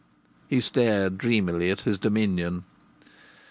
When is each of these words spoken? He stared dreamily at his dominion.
He 0.47 0.61
stared 0.61 1.19
dreamily 1.19 1.69
at 1.69 1.81
his 1.81 1.99
dominion. 1.99 2.63